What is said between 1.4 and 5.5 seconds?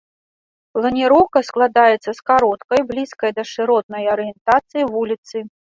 складаецца з кароткай, блізкай да шыротнай арыентацыі вуліцы.